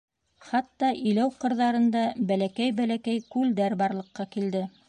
Хатта 0.45 0.87
иләү 1.09 1.33
ҡырҙарында 1.43 2.03
бәләкәй-бәләкәй 2.33 3.25
күлдәр 3.37 3.81
барлыҡҡа 3.83 4.31
килде. 4.37 4.69